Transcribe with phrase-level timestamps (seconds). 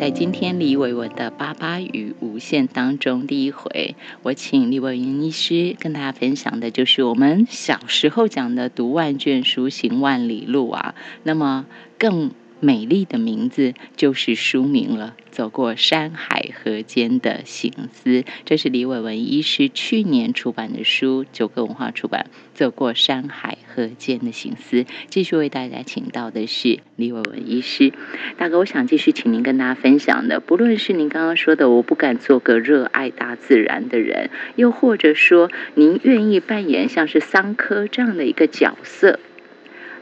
[0.00, 10.94] 在今天李伟文的《八八与无限》当中，第一回，我请李伟文医师跟大家分享的就是我们小时候讲的“读万卷书，行万里路”啊。
[11.22, 11.66] 那么
[11.98, 12.30] 更。
[12.60, 15.16] 美丽的名字就是书名了。
[15.30, 22.26] 走过山海河间的行思，这是李伟文医师去年出版的书，九个文化出版。
[22.52, 27.92] 走过山海河间的行思，继续为大家请到的是李伟文医师。
[28.36, 39.20] 大哥，我想继续请您跟大家分享的，不论是您刚刚说的，我不敢做个热爱大自然的人，又或者说您愿意扮演像是桑科这样的一个角色，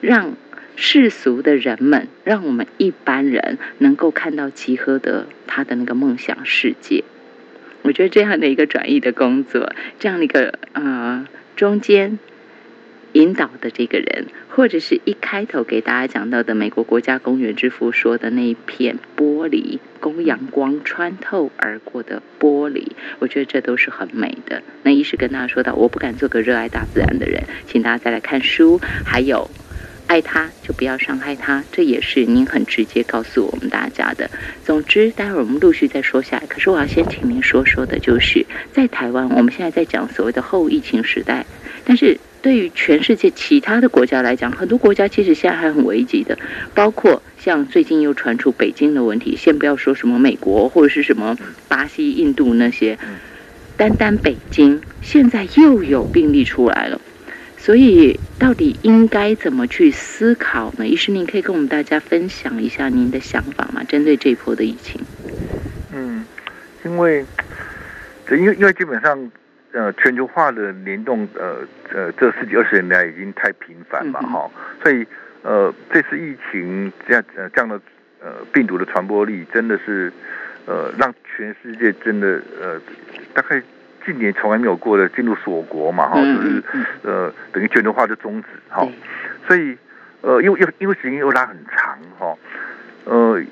[0.01, 0.35] 让。
[0.81, 7.03] 世俗的人们，让我们一般人能够看到吉诃德他的那个梦想世界。
[7.83, 12.21] 我觉得这样的一个转译的工作，这样的一个呃中间
[13.13, 24.63] 引导的这个人，或者是一开头给大家讲到的美国国家公园之父说的那一片玻璃，供阳光穿透而过的玻璃，我觉得这都是很美的。
[24.85, 29.51] 那一是跟大家说到，我不敢做个热爱大自然的人，请大家再来看书，还有。
[30.09, 34.29] 爱他就不要伤害他，这也是您很直接告诉我们大家的。
[34.65, 36.47] 总之，待会儿我们陆续再说下来。
[36.49, 41.45] 可是我要先请您说说的，就是在台湾，我们现在在讲所谓的后疫情时代，
[41.85, 46.39] 但是对于全世界其他的国家来讲，很多国家其实现在还很危急的，
[46.73, 49.37] 包括像最近又传出北京的问题。
[49.37, 51.37] 先不要说什么美国或者是什么
[51.69, 52.99] 巴西、印度那些，
[53.77, 56.99] 单单北京现在又有病例出来了。
[57.69, 60.87] 所以，到底应该怎么去思考呢？
[60.87, 63.85] 医师，您可以跟我们大家分享一下您的想法吗？
[63.85, 64.99] 针对这一波的疫情。
[65.93, 66.25] 嗯，
[66.83, 67.27] 因为，
[68.31, 69.31] 因为因为基本上，
[69.73, 71.59] 呃，全球化的联动，呃
[71.93, 74.51] 呃，这十几二十年来已经太频繁嘛，哈，
[74.83, 75.07] 所以，
[75.43, 77.79] 呃，这次疫情这样呃这样的
[78.23, 80.11] 呃病毒的传播力，真的是，
[80.65, 82.81] 呃，让全世界真的呃
[83.35, 83.63] 大概。
[84.05, 86.63] 近年从来没有过的进入锁国嘛，哈，就是
[87.03, 88.87] 呃，等于全球化的终止，哈，
[89.47, 89.77] 所以
[90.23, 92.35] 呃，因为因因为时间又拉很长，哈，
[93.05, 93.43] 呃，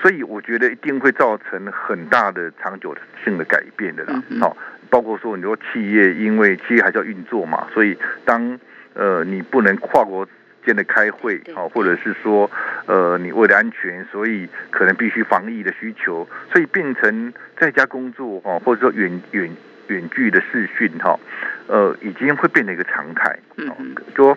[0.00, 4.56] 所以我觉得一定会造成很大的长久性的改变的啦，好，
[4.88, 8.58] 包括说很多企业，因为企业还是要运作嘛，所以当
[8.94, 10.26] 呃你不能跨国
[10.64, 12.50] 间的开会，好，或者是说
[12.86, 19.50] 呃你为了安全，所以可能必须防疫的需求，所以变成在家工作，哈，或者说远远。
[19.88, 21.18] 远距的视讯哈，
[21.66, 23.38] 呃，已经会变成一个常态。
[23.56, 24.36] 嗯，说，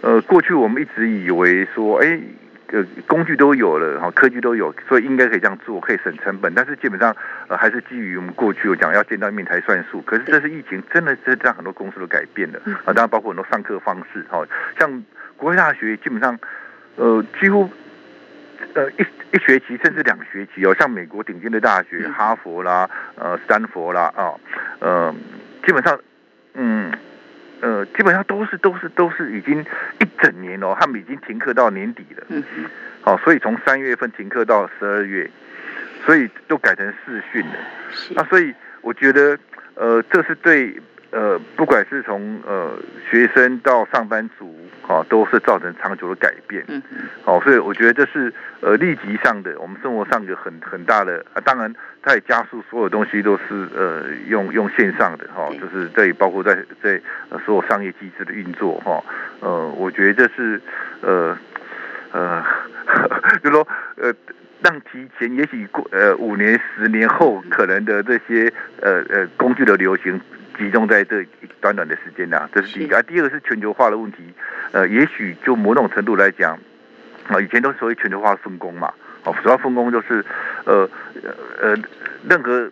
[0.00, 2.18] 呃，过去我们一直以为说，哎，
[2.72, 6.52] 呃，工具都有了哈，科技都有，所以应该可以这样做，可以省成本。
[6.54, 7.14] 但是基本上，
[7.48, 10.00] 呃，还是基于我们过去有讲要见到面才算数。
[10.02, 12.92] 可是这是疫情，真的是让很多公司都改变了啊。
[12.92, 14.44] 当然包括很多上课方式，哈，
[14.78, 15.04] 像
[15.36, 16.38] 国立大学基本上，
[16.96, 17.70] 呃，几乎。
[18.74, 24.34] 呃，一一学期甚至两学期哦，像美国顶尖的大学，哈佛啦，呃，斯坦福啦，啊，
[24.80, 25.14] 呃，
[25.64, 25.98] 基本上，
[26.54, 26.92] 嗯，
[27.60, 29.60] 呃，基本上都是都是都是已经
[30.00, 32.42] 一整年哦，他们已经停课到年底了，嗯
[33.02, 35.30] 好，所以从三月份停课到十二月，
[36.04, 37.54] 所以都改成视讯了，
[38.10, 39.38] 那所以我觉得，
[39.74, 40.80] 呃，这是对。
[41.16, 42.78] 呃，不管是从呃
[43.10, 44.54] 学生到上班族，
[44.86, 46.62] 啊，都是造成长久的改变。
[46.68, 46.82] 嗯
[47.24, 57.00] 好，所以我觉得这是呃立即上的，我们生活上有很很大的啊，当然它也加速所有东西都是呃用用线上的哈，就是这也包括在在
[57.30, 59.02] 呃所有商业机制的运作哈。
[59.40, 60.60] 呃，我觉得这是
[61.00, 61.38] 呃
[62.12, 62.44] 呃，
[63.42, 63.66] 就说
[63.96, 64.12] 呃
[64.62, 70.20] 让提前也许过呃五年十年后可能的这些呃呃工具的流行。
[70.58, 71.22] 集中在这
[71.60, 73.02] 短短的时间呐，这是第一个啊。
[73.02, 74.22] 第二个是全球化的问题，
[74.72, 76.58] 呃，也许就某种程度来讲，
[77.28, 78.90] 啊，以前都是所谓全球化分工嘛，
[79.24, 80.24] 哦，主要分工就是，
[80.64, 80.88] 呃
[81.60, 81.76] 呃，
[82.26, 82.70] 任何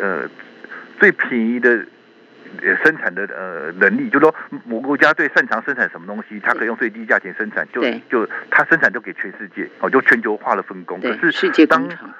[0.00, 0.26] 呃
[0.98, 1.84] 最便宜的
[2.82, 11.00] 生产的呃能力，就是说某国家最擅长生产什么东西，它可以用最低价钱生产，就就它生产就给全世界，哦，就全球化的分工。
[11.00, 12.10] 可是世界工厂。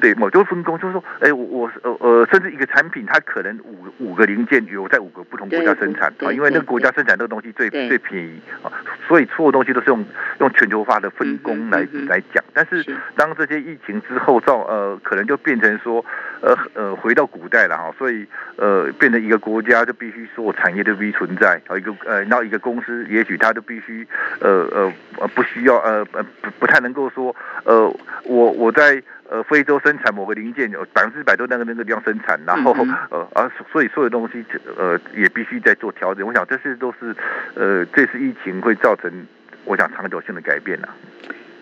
[0.00, 8.70] 对，某就分工，就是说，哎，我我呃呃，甚至一个产品，它可能五五个零件有在五个不同国家生产啊，因为那个国家生产那个东西最最便宜啊，
[9.08, 10.06] 所以所有东西都是用
[10.38, 12.44] 用全球化的分工来来讲。
[12.54, 12.86] 但是
[13.16, 16.04] 当这些疫情之后造呃，可能就变成说，
[16.40, 18.26] 呃呃，回到古代了哈，所以
[18.56, 24.06] 呃，变成一个国家就必须所有产业都必须存在，啊，一个呃，然后一个公司也许它都必须
[24.40, 27.34] 呃呃不需要呃呃不不太能够说
[27.64, 27.86] 呃
[28.24, 29.02] 我我在。
[29.32, 32.74] 呃，非洲生产某个零件，有百分之百都那个那个地方生产，然后
[33.10, 34.44] 呃，而所以所有东西
[34.76, 36.26] 呃也必须在做调整。
[36.26, 37.14] 我想这些都是
[37.54, 39.08] 呃，这次疫情会造成
[39.64, 40.88] 我想长久性的改变呐。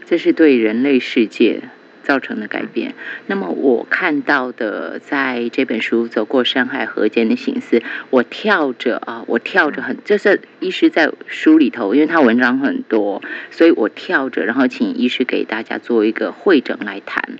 [0.06, 1.60] 这是对人类世界
[2.02, 2.94] 造成的改变。
[3.26, 7.80] 那么我看到的，在这本书《走过山海河间的形式》，
[8.10, 17.38] 我跳着啊，我跳着很，就是医师在书里头，因为他文章很多，所以我跳着，然后请医师给大家做一个会诊来谈。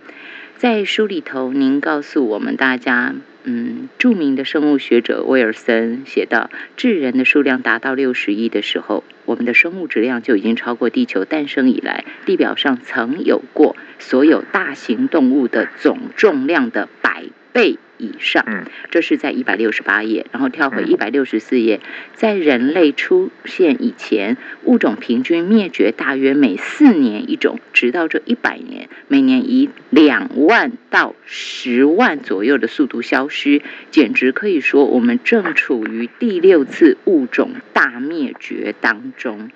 [0.57, 3.15] 在书里头，您告诉我们大家。
[3.51, 17.25] 嗯，著名的生物学者威尔森写道：“智人的数量达到六十亿的时候，我们的生物质量就已经超过地球诞生以来地表上曾有过所有大型动物的总重量的百
[17.55, 21.81] 倍。”以上，这是在一百六十八页，然后跳回一百六十四页，
[22.15, 39.51] 在人类出现以前，物种平均灭绝大约每四年一种，直到这一百年，每年以两万到十万左右的速度消失，简直可以说我们正处于第六次物种大灭绝当中。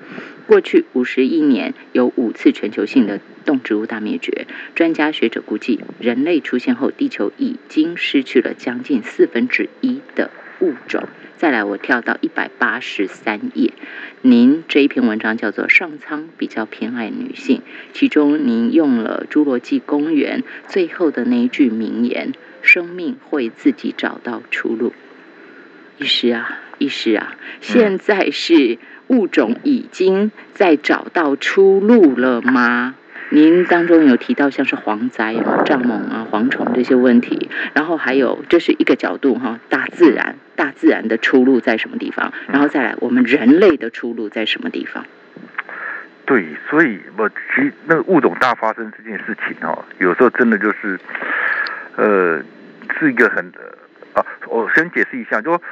[0.46, 10.30] 过去五十亿年有五次全球性的动植物大灭绝，专家学者估计，人类出现后，地球已经失去了将近四分之一的
[10.60, 11.08] 物种。
[11.36, 13.72] 再来，我跳到一百八十三页，
[14.22, 17.58] 您这一篇文章叫做《上苍比较偏爱女性》，
[17.92, 22.32] 其中您用了《侏罗纪公园》最后的那一句名言
[22.62, 24.92] ：“生命会自己找到出路。”
[25.98, 28.78] 医师啊，医师啊，现在是。
[29.08, 32.94] 物种已经在找到出路了吗？
[33.34, 42.30] 您当中有提到像是蝗灾、蚱蜢啊、蝗虫这些问题，然后还有这是一个角度哈，大自然、大自然的出路在什么地方？
[42.48, 45.06] 然后再来，我们人类的出路在什么地方？
[46.26, 51.00] 对，所以我其实那个物种大发生这件事情哦，有时候真的就是，
[51.96, 52.42] 呃，
[52.98, 53.50] 是一个很
[54.12, 55.62] 啊，我先解释一下，就说。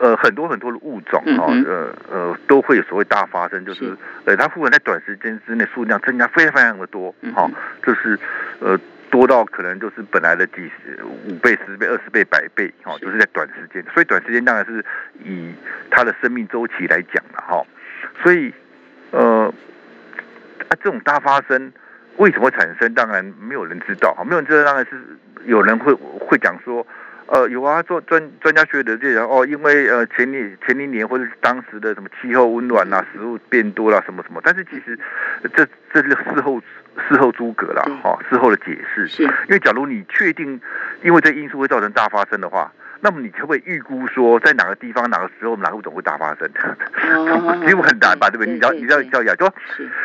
[0.00, 7.50] 呃，很多很多的物种啊，呃呃，都会有所谓大发生，就是呃，它忽然在短时间之内数量增加非常非常的多，哈，
[7.82, 8.18] 就是
[8.60, 8.78] 呃
[9.10, 14.84] 多到可能就是本来的几十五倍、十倍、二十倍、百倍，哈，就是在短时间，所以短时间当然是
[15.24, 15.52] 以
[15.90, 17.66] 它的生命周期来讲了，哈，
[18.22, 18.54] 所以
[19.10, 19.52] 呃
[20.68, 21.72] 啊这种大发生
[22.18, 24.96] 为什么产生，当然没有人知道，哈，没有人知道，当然是
[25.44, 26.86] 有人会会讲说。
[27.28, 34.98] 呃，有啊，做专专家学者这样哦，因为呃前年前一年或者是当时的什么气候温暖啊，食物变多了什么什么，但是其实
[35.54, 36.60] 这这是事后
[37.08, 39.06] 事后诸葛了哈，事后的解释。
[39.06, 40.60] 是，因为假如你确定
[41.02, 42.72] 因为这因素会造成大发生的话。
[43.00, 46.48] 那么你可不可以预估说，在哪个地方、哪个时候、哪个物种会大发生？
[47.66, 48.54] 几乎很难吧，对不对？
[48.54, 49.48] 你要你要教一下，就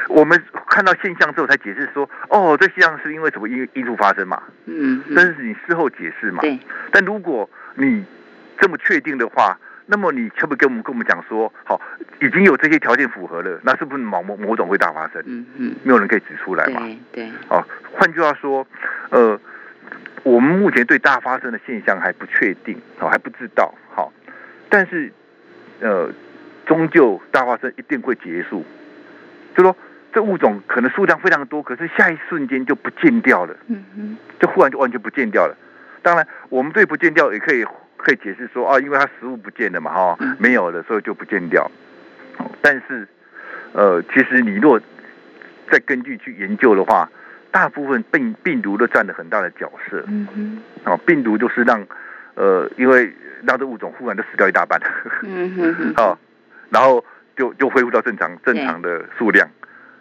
[0.09, 4.43] 我们看到现象之后才解释说，哦，这现象是因为什么因因素发生嘛？
[4.65, 6.41] 嗯，但是你事后解释嘛？
[6.41, 6.59] 对。
[6.91, 8.05] 但如果你
[8.59, 9.57] 这么确定的话，
[9.87, 11.81] 那么你可不可以跟我们跟我们讲说，好，
[12.21, 15.21] 已经有这些条件符合了，那是不是某某某种会大发生？
[15.25, 16.81] 嗯嗯，没有人可以指出来嘛？
[17.11, 17.31] 对。
[17.49, 18.67] 哦，换句话说，
[19.09, 19.39] 呃。
[20.23, 24.11] 我们目前对大发生的现象还不确定，好还不知道，好，
[24.69, 25.11] 但是，
[25.81, 26.09] 呃，
[26.65, 28.63] 终究大发生一定会结束，
[29.53, 29.75] 就说
[30.13, 35.57] 这物种可能数量非常多，可是下一瞬间就不见掉了，嗯嗯，就忽然就完全不见掉了。
[36.01, 37.65] 当然，我们对不见掉也可以
[37.97, 41.69] 可以解释说啊，因为它食物不见了嘛，哈，没有了，所以就不见掉。
[42.61, 43.05] 但是，
[43.73, 44.79] 呃，其实你若
[45.69, 47.09] 再根据去研究的话。
[47.53, 51.85] 大部分病病毒都占了很大的角色，嗯哼，哦，病毒就是让，
[52.33, 53.13] 呃，因为
[53.43, 54.81] 让这物种忽然就死掉一大半，
[55.21, 56.17] 嗯哼，好，
[56.71, 57.05] 然后
[57.37, 59.47] 就就恢复到正常正常的数量，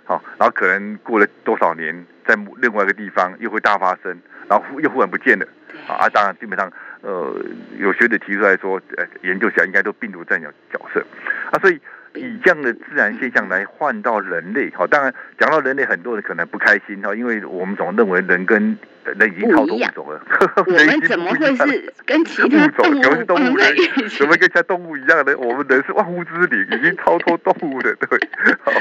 [0.05, 5.47] 好，然后可能过了多少年，在另外一个地方又会大发生，然后又忽然不见了，
[5.87, 6.73] 啊，当然基本上，
[7.03, 7.37] 呃，
[7.77, 11.05] 有学者提出来说，呃，研究起来应该都病毒占有角色，
[11.51, 11.79] 啊，所以。
[12.15, 20.21] 以这样的自然现象来换到人类，好，当然讲到人类，很多人可能不开心哈，因为我们总认为人跟人已经超脱物种了，
[20.67, 23.03] 我们怎么会是跟其他动物？
[23.03, 23.77] 是动物人，
[24.19, 25.37] 怎么跟其他动物一样的？
[25.39, 28.07] 我们人是万物之灵，已经超脱动物的，对，
[28.63, 28.73] 好，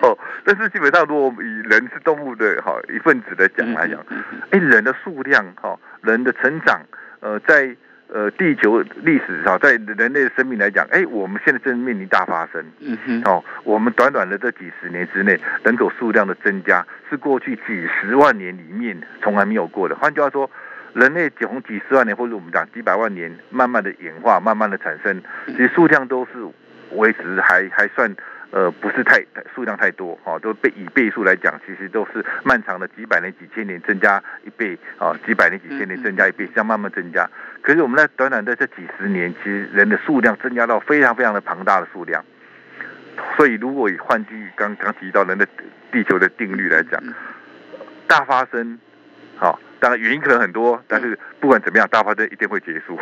[0.00, 3.98] 好，但是基本上，如果我们以人是动物的好一份子的讲来讲，
[4.50, 6.80] 哎，人的数量哈，人的成长，
[7.20, 7.76] 呃，在。
[8.12, 12.64] 呃，地球历史上，在人类的生命来讲，哎，我们现在正面临大发生。
[12.80, 13.22] 嗯哼。
[13.24, 19.94] 哦，我们短短的这几十年之内，人口数量的增加是过去几十万年里面从来没有过的。
[19.94, 20.50] 换句话说，
[20.92, 26.32] 人类从几十万年，或者我们讲几百万年，慢慢的演化，慢慢的产生，其实数量都是
[26.96, 28.12] 维持还还算。
[28.50, 37.28] 呃，不是太数量太多，哈，都倍以倍数来讲，其实都是漫长的几百年、几千年增加一倍，啊，几百年、几千年增加一倍，这样慢慢增加。
[37.62, 42.24] 可是我们在短短的这几十年，其实人的数量增加到非常非常的庞大的数量。
[43.36, 45.46] 所以，如果以换句刚刚提到人的
[45.92, 47.02] 地球的定律来讲，
[48.06, 48.78] 大发生
[49.36, 52.98] 好，当然原因可能很多，但是不管怎么样，大发生一定会结束。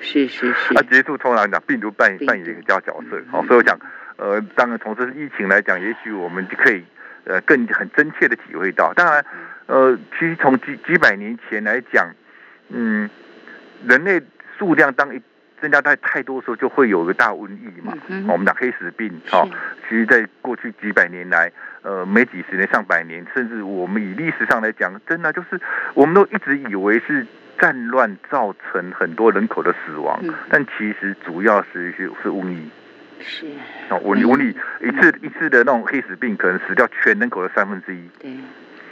[0.00, 0.74] 是是是。
[0.76, 3.22] 啊，结束通常讲病毒扮扮演一个叫角色。
[3.30, 3.78] 好，所以我讲，
[4.16, 6.84] 呃，当然从这疫情来讲，也许我们就可以
[7.24, 8.92] 呃更很真切的体会到。
[8.94, 9.24] 当然，
[9.66, 12.12] 呃，其实从几几百年前来讲，
[12.68, 13.08] 嗯，
[13.86, 14.20] 人类
[14.58, 15.20] 数量当一。
[15.60, 17.94] 增加太太多时候，就会有个大瘟疫嘛。
[18.28, 19.48] 我们讲黑死病，哈，
[19.88, 25.58] 其实在过去几百年来，呃，没几十年、上百年，甚至我们以历史上来讲，真的就是
[25.94, 27.26] 我们都一直以为是
[27.58, 32.68] 战乱造成很多人口的死亡，但其实主要是是是瘟疫。
[33.26, 33.46] 是
[33.90, 34.50] 哦，我我你
[34.80, 38.08] 一次一次的那种黑死病，可能死掉全人口的三分之一。
[38.20, 38.30] 对，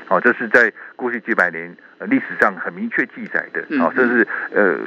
[0.06, 3.60] 好，这是在过去几百年历史上很明确记载的。
[3.78, 4.78] 哦，这是呃。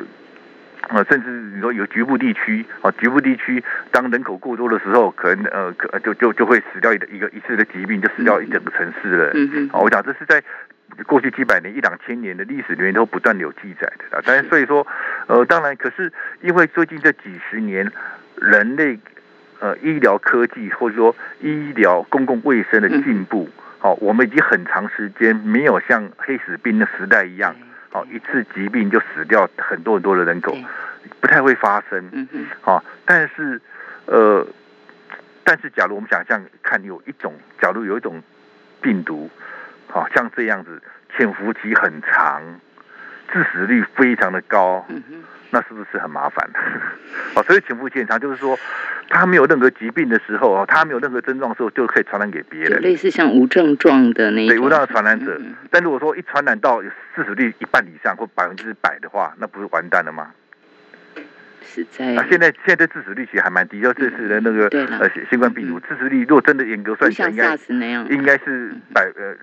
[0.89, 9.31] 呃，甚至你说有局部地区啊，局部地区当人口过多的时候，可能呃，可就就就会死掉一个一个一次的疾病，就死掉一整个城市了。
[9.33, 9.69] 嗯嗯。
[9.73, 10.43] 我想这是在
[11.07, 14.21] 过去几百年、一两千年的历史里面都不断有记载的。
[14.23, 14.85] 但是所以说，
[15.25, 17.91] 呃，当然，可是因为最近这几十年，
[18.35, 18.99] 人类
[19.59, 27.55] 呃医疗科技或者说医疗公共卫生的进步，好，我们已经很长时间没有像黑死病的时代一样。
[27.91, 30.53] 哦，一次疾病就死掉很多很多的人口，
[31.21, 32.09] 不太会发生。
[32.11, 32.45] 嗯嗯。
[32.59, 33.61] 好，但是，
[34.05, 34.45] 呃，
[35.45, 38.21] 但是，假如我们想象看有一种，假如有一种
[38.81, 39.29] 病毒，
[39.87, 40.81] 好像这样子，
[41.15, 42.43] 潜伏期很长，
[43.31, 44.85] 致死率非常的高。
[45.51, 46.49] 那是不是很麻烦？
[47.35, 48.57] 哦，所以潜伏期很长，就是说，
[49.09, 55.39] 他没有任何疾病的时候啊，他没有任何症状的时候，就可以传染给别人，类似像无症状的那对无症状的传染者。
[55.69, 60.31] 但如果说一传染到致死率一半以上或百分之百的话，那不是完蛋了吗？
[61.67, 64.67] 是在啊，现在现在致死率其实还蛮低，就这次的那个
[64.99, 67.55] 呃新冠病毒致死率，如果真的严格算起来，应该
[68.09, 69.35] 应该是百呃。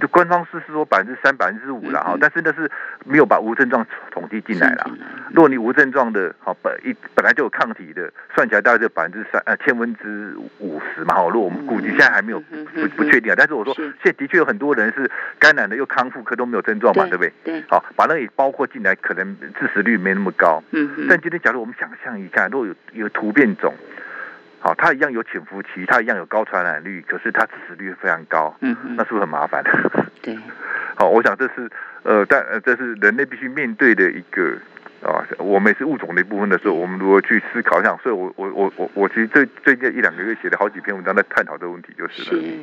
[0.00, 2.70] 就官方是是说百分之三百分之五了哈，但是那是
[3.04, 4.90] 没有把无症状统计进来了。
[5.30, 11.14] 如果你无症状的，好本一本来就有抗体的，算起来大概就百分之三呃千分之五十嘛。
[11.14, 17.32] 好，如果我们估计现在还没有不不确定啊，但是我说现在的确有很多人是感染的又康复，可都没有症状嘛，对不对？
[17.44, 17.64] 对。
[17.68, 20.62] 好，把那也包括进来，可能致死率没那么高。
[20.70, 21.06] 嗯嗯。
[21.08, 23.74] 但今天假如我们想象一下，如果有有突变种。
[24.60, 29.62] 好，它一样有潜伏期，它一样有高传染率，可是它致死率非常高，嗯，那是不是很麻烦？
[30.20, 30.36] 对，
[30.96, 31.70] 好， 我想这是
[32.02, 34.58] 呃，但呃这是人类必须面对的一个
[35.02, 37.80] 啊，我们也是物种的一部分的时候，我们如何去思考？
[37.82, 42.42] 想，所以我我我我我其实最最近一两个月写了好几篇文章在探讨这个问题，就是了。
[42.42, 42.58] 是，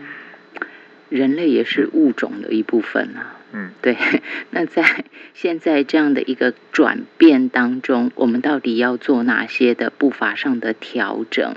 [1.07, 3.37] 人类也是物种的一部分啊。
[3.53, 3.95] 嗯，对。
[4.51, 11.55] 那在现在这样的一个转变当中，我们到底要做哪些的步伐上的调整？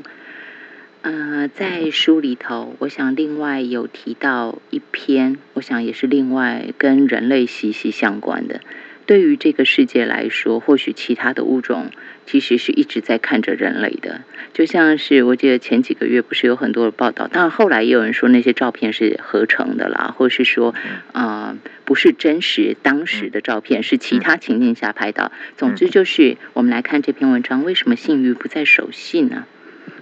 [1.01, 8.61] 呃，在书里头，我想另外有提到一篇，我想也是另外跟人类息息相关的。
[9.07, 11.93] 对于这个世界来说，或许其他的物种
[12.27, 14.23] 其实是一直在看着人类的。
[14.53, 20.75] 就像是我记得前几个月不是有很多的报道，当然后来也有人说那些照片是合成的啦，或是说
[21.13, 25.33] 啊不是真实当时的照片，是其他情境下拍到。
[25.57, 29.47] 总之就是我们来看这篇文章，为什么性欲不再守信呢？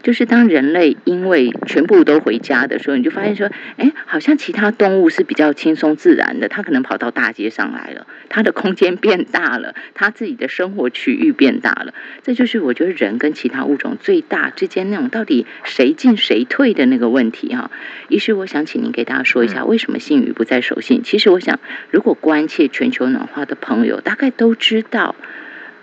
[0.02, 11.95] 就是当人类因为全部都回家的时候，你就发现说，哎，好像其他动物是比较轻松自然的，它可能跑到大街上来了，它的空间变大了，它自己的生活区域变大了。
[12.23, 17.71] 这就是我觉得人跟其他物种最大之间那种到底谁进谁退的那个问题哈。
[18.09, 21.02] 于是我想请您给大家说一下，为什么信与不再守信？
[21.02, 21.59] 其实我想，
[21.90, 25.14] 如果关切全球暖化的朋友，大概都知道。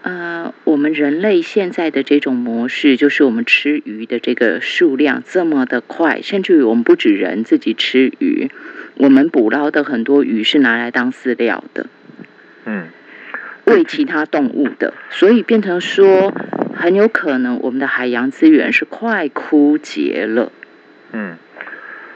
[0.04, 8.52] 呃，我们人类现在的这种模式，就是我们吃鱼的这个数量这么的快，甚至于我们不止人自己吃鱼，
[8.96, 11.88] 我们捕捞的很多鱼是拿来当饲料的，
[12.66, 12.90] 嗯，
[13.64, 16.34] 喂其他动物的，所以变成说
[16.76, 20.52] 很有可能我们的海洋资源是快枯竭了。
[21.14, 21.38] 嗯，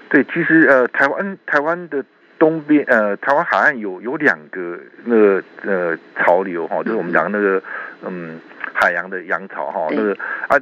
[0.10, 2.03] 对，其实呃，台湾台湾的。
[2.39, 7.62] 东边呃，台湾海岸有有两个那个呃潮流哈，就是我们讲那个
[8.03, 8.39] 嗯
[8.74, 10.15] 海洋的洋潮哈，那个
[10.48, 10.58] 啊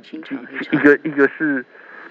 [0.72, 1.64] 一个一个是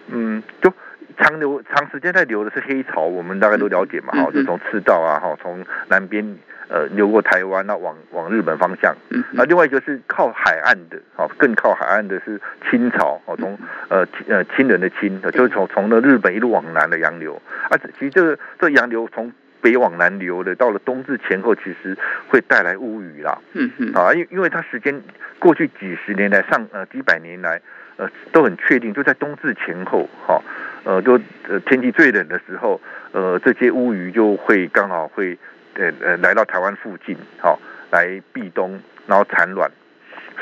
[0.08, 0.72] 嗯就
[1.16, 6.36] 长流长时间在流的是黑潮，我们大概都了解嘛哈，就从赤道啊哈，从南边
[6.68, 8.94] 呃流过台湾那往往日本方向，
[9.36, 13.56] 啊另外一个是靠海岸的，好更靠海岸的是清潮哦，从
[13.88, 17.40] 呃呃亲人的亲，就是从从那日本一路往南的洋流。
[17.70, 19.32] 啊，其实这个这洋流从
[19.64, 21.96] 北往南流的，到了冬至前后，其实
[22.28, 23.40] 会带来乌雨啦。
[23.54, 23.94] 嗯嗯。
[23.94, 25.00] 啊，因因为它时间
[25.38, 27.58] 过去几十年来，上呃几百年来，
[27.96, 30.42] 呃都很确定，就在冬至前后，哈，
[30.84, 31.18] 呃，就
[31.48, 32.78] 呃天气最冷的时候，
[33.12, 35.38] 呃这些乌鱼就会刚好会
[35.76, 37.58] 呃呃来到台湾附近，好
[37.90, 39.70] 来避冬，然后产卵，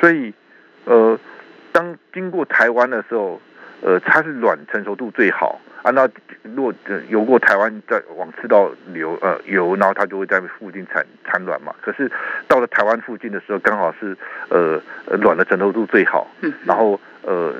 [0.00, 0.34] 所以
[0.84, 1.16] 呃
[1.70, 3.40] 当经过台湾的时候，
[3.82, 5.60] 呃它是卵成熟度最好。
[5.82, 6.08] 按照
[6.42, 6.74] 如果
[7.08, 11.74] 游过台湾再往赤道流呃游，然后它就会在附近产产卵嘛。
[11.80, 12.10] 可是
[12.48, 14.16] 到了台湾附近的时候，刚好是
[14.48, 14.80] 呃
[15.20, 16.30] 卵的成熟度最好，
[16.64, 17.54] 然后呃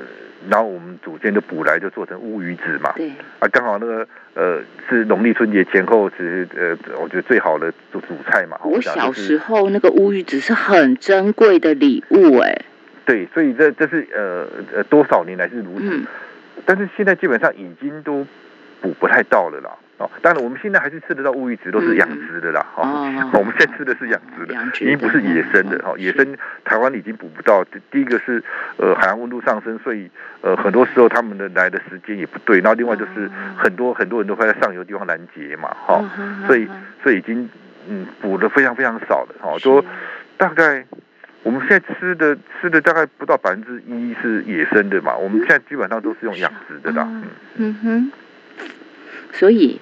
[0.49, 2.91] 然后我们祖先就捕来就做成乌鱼子嘛。
[2.95, 8.57] 对啊，刚好那个呃是农历春节前后是呃我觉得最好的主主菜嘛。
[8.63, 12.61] 我小时候那个乌鱼子是很珍贵的礼物哎。
[13.05, 16.05] 对，所以这这是呃呃多少年来是如此。
[16.65, 18.25] 但是现在基本上已经都
[18.81, 27.63] 补不太到了啦，哦，当然我们现在还是吃得到乌鱼子，都是养殖的啦，哦， 我们现在吃的是养殖的，已经不是野生的，哈，野生台湾已经补不到。
[27.91, 28.43] 第一个是
[28.77, 30.09] 呃海洋温度上升，所以
[30.41, 36.03] 呃很多时候他们的来的时间也不对，然后另外就是很多很多人都会在上游地方拦截嘛，哈，
[36.47, 36.67] 所以
[37.01, 37.49] 所以已经
[37.87, 39.83] 嗯补的非常非常少了，哈，说
[40.37, 40.85] 大概。
[41.43, 47.07] 我们现在吃的吃的大概不到百分之一是野生的嘛，我们现在基本上都是用养殖的啦。
[47.57, 48.11] 嗯哼，
[49.33, 49.79] 所以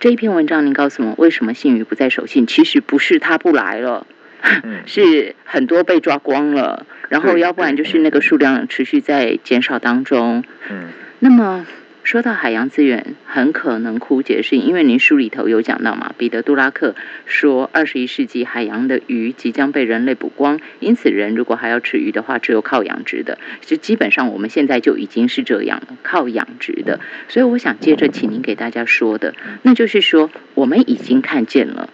[0.00, 2.46] 这一篇文章，您告诉我为什么信鱼不在守信？
[2.46, 4.06] 其实不是它不来了，
[4.86, 10.44] 是很多被抓光了，然后要不然就是那个数量持续在减少当中。
[10.70, 10.88] 嗯，
[11.20, 11.66] 那么。
[12.06, 16.14] 说到海洋资源很可能枯竭，是因为您书里头有讲到嘛？
[16.16, 16.94] 彼得·杜拉克
[17.24, 23.38] 说，二十一世纪海洋的鱼即将被人类捕光，因此人如果还要吃鱼的话，只有靠养殖的。
[23.60, 27.00] 就基本上我们现在就已经是这样了，靠养殖的。
[27.26, 31.90] 所以我想接着请您给大家说的，那就是说我们已经看见了，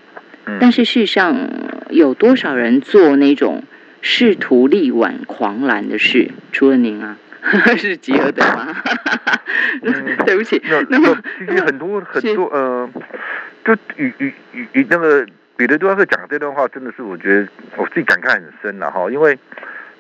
[0.61, 1.49] 但是事实上
[1.89, 3.65] 有多少人做那种
[4.03, 6.33] 试图力挽狂澜的事？
[6.53, 7.17] 除了您啊？
[7.77, 8.69] 是集合的吗？
[10.25, 12.89] 对不起，那么其实很多 很多呃，
[13.65, 19.39] 就与与与与那个彼得杜拉克讲这段话，真的是我觉得我自己感慨很深了哈，因为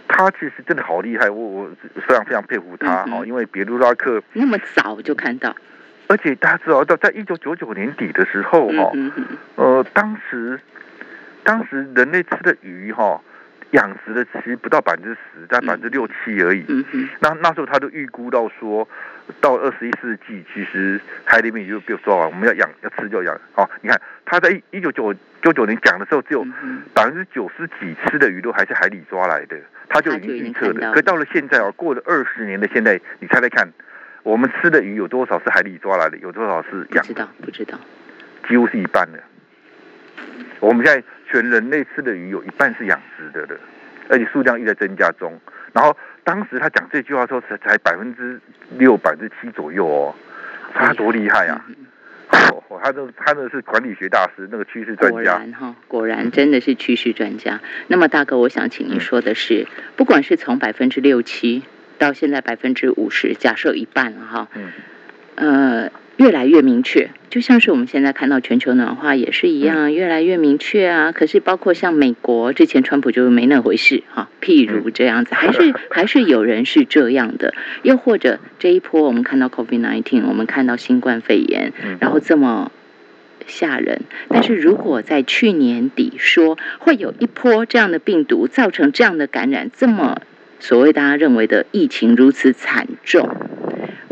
[0.08, 1.70] 他其实真的好厉害，我我
[2.06, 5.54] 非常非常佩服他哈，因为彼得杜拉克那么早就看到，
[6.06, 8.92] 而且大家知道到在一九九九年底的时候哈，
[9.56, 10.60] 呃，当时
[11.42, 13.20] 当时人类吃的鱼哈。
[13.72, 16.64] 养殖的其实不到百分之十，在百分之六七而已。
[17.20, 18.88] 那那时候他就预估到说，
[19.40, 23.34] 到二十一世纪，其实海里面就比如说啊，我们要养要吃就养。
[23.54, 26.46] 哦，你看他在一九九九九年讲的时候，只有
[26.94, 29.56] 百分之九十几吃的鱼都还是海里抓来的，
[29.88, 30.92] 他就已经预测的。
[30.92, 33.72] 可到了现在啊，过了二十年的现在，你猜猜看，
[34.22, 37.02] 我们吃的鱼有多少是海里抓来的，有多少是养？
[37.06, 37.78] 不知道，不知道，
[38.46, 39.18] 几乎是一半的。
[40.60, 41.02] 我们现在
[41.32, 43.58] 全人类吃的鱼有一半是养殖的的，
[44.10, 45.32] 而且数量一直在增加中。
[45.72, 48.38] 然后当时他讲这句话时候才才百分之
[48.76, 50.14] 六、百分之七左右哦，
[50.74, 51.64] 他多厉害啊！
[52.68, 55.16] 哦，他这他那是管理学大师，那个趋势专家。
[55.16, 57.60] 果然哈，果然真的是趋势专家。
[57.86, 59.66] 那么大哥，我想请您说的是，
[59.96, 61.62] 不管是从百分之六七
[61.96, 64.72] 到现在百分之五十，假设一半了哈，嗯，
[65.36, 65.92] 呃。
[66.16, 71.12] 越来越明确，就像是我们现在看到全球暖化也是一样，越来越明确啊。
[71.12, 77.54] 可是包括像美国之前川普就没那回事哈，譬如这样子，还是 还是有人是这样的。
[77.82, 82.70] 又或者这一波我们看到 COVID-19，我们看到新冠肺炎，然后这么
[83.46, 84.02] 吓人。
[84.28, 90.20] 但是如果在去年底说会有一波这样的病毒造成这样的感染，这么
[90.60, 93.28] 所谓大家认为的疫情如此惨重。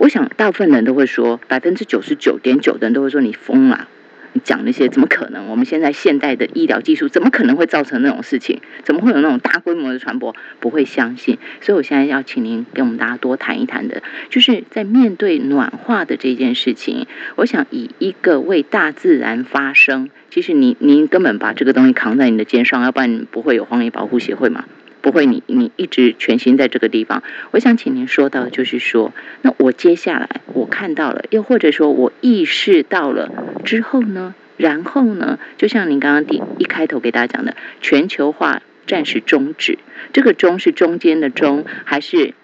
[0.01, 3.87] 我想，大部分人都会说，百分之九十九点九的人都会说你疯了，
[4.33, 5.49] 你讲那些怎么可能？
[5.49, 8.63] 我们现在现代的医疗技术怎么可能会造成那种事情？
[8.83, 10.35] 怎么会有那种大规模的传播？
[10.59, 11.37] 不会相信。
[11.61, 24.65] 所以我现在要请您跟我们大家多谈一谈的，就是在面对暖化的这件事情，我想以一个为大自然发声，其实您您根本把这个东西扛在你的肩上，要不然不会有荒野保护协会嘛。
[25.03, 27.23] 不会，你你一直全心在这个地方。
[27.51, 33.31] 我想请您说到，就是说，那我接下来我看到了，又或者说我意识到了
[33.65, 34.35] 之后呢？
[34.57, 35.39] 然后呢？
[35.57, 39.79] 就像您刚刚第一开头给大家讲的，全球化暂时终止。
[40.13, 42.35] 这个“终”是中间的“终”，还是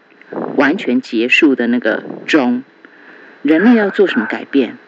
[0.56, 2.64] 完全结束的那个“终”？
[3.42, 4.78] 人类要做什么改变？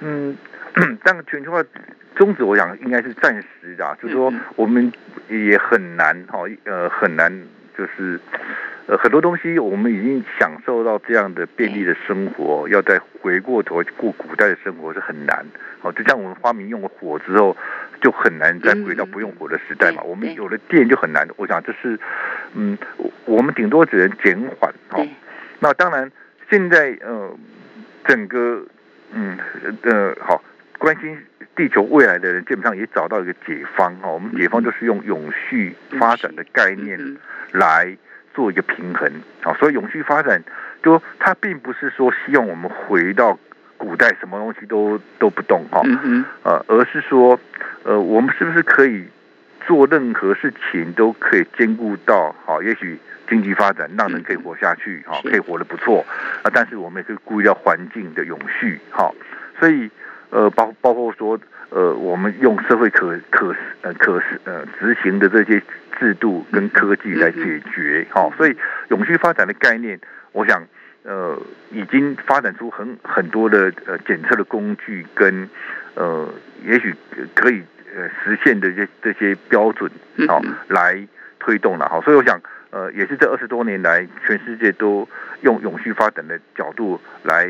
[0.00, 0.38] 嗯，
[1.04, 1.62] 当全球化。
[2.18, 4.92] 终止，我想应该是暂时的，就是说我们
[5.28, 7.32] 也很难哈，呃，很难，
[7.76, 8.18] 就是
[8.88, 15.46] 呃，很多东西我们已经享受到这样的便利的生活，要再回过头过古代的生活是很难。
[15.80, 17.56] 好，就像我们发明用了火之后，
[18.00, 20.02] 就很难再回到不用火的时代嘛。
[20.02, 21.24] 我们有了电就很难。
[21.36, 21.96] 我想这是，
[22.54, 22.76] 嗯，
[23.26, 24.74] 我们顶多只能减缓。
[24.88, 25.06] 哈，
[25.60, 26.10] 那当然
[26.50, 27.30] 现在呃，
[28.06, 28.66] 整个
[29.12, 29.38] 嗯
[29.82, 30.42] 呃好。
[30.78, 31.18] 关心
[31.54, 34.08] 地球未来的人，基本上也找到一个解方哈。
[34.08, 36.98] 我们解方就是用永续发展的概念
[37.52, 37.96] 来
[38.32, 39.10] 做一个平衡
[39.42, 40.42] 啊，所以永续发展
[40.82, 43.38] 就它并不是说希望我们回到
[43.76, 45.82] 古代什么东西都都不动哈，
[46.44, 47.38] 呃，而是说
[47.82, 49.04] 呃，我们是不是可以
[49.66, 52.98] 做任何事情都可以兼顾到好，也许。
[53.30, 56.02] 经济发展让人可以活下去，哈，可以活得不错
[56.42, 56.48] 啊。
[56.50, 59.12] 但是我们也是顾虑到环境的永续，哈。
[59.60, 59.90] 所以，
[60.30, 61.38] 呃，包包括说，
[61.70, 65.62] 呃，我们用社会可可呃可呃执行的这些
[65.98, 68.30] 制度跟科技来解决，哈。
[68.36, 68.56] 所以，
[68.88, 69.98] 永续发展的概念，
[70.32, 70.62] 我想，
[71.02, 75.48] 呃，已经发展出很很多的呃检测的工具跟
[75.94, 76.28] 呃，
[76.64, 76.94] 也许
[77.34, 77.62] 可以
[77.96, 79.90] 呃实现的这这些标准，
[80.26, 81.06] 好来
[81.38, 82.00] 推动了，哈。
[82.02, 82.40] 所以，我想。
[82.70, 85.08] 呃，也是这二十多年来，全世界都
[85.40, 87.46] 用永续发展的角度来